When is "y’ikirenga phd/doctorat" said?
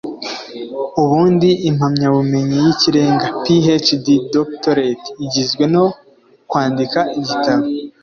2.65-5.03